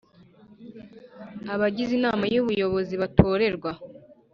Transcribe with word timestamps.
abagize 1.53 1.91
Inama 1.99 2.23
y 2.33 2.39
Ubuyobozi 2.41 2.93
batorerwa 3.01 3.71